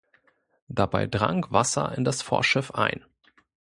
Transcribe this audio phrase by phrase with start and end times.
[0.67, 3.05] Dabei drang Wasser in das Vorschiff ein.